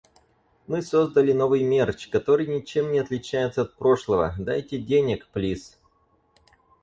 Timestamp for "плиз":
5.31-5.77